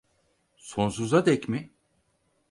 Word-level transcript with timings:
Sonsuza 0.69 1.19
dek 1.25 1.43
mi? 1.51 1.61